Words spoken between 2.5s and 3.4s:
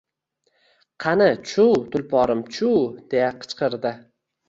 chu,— deya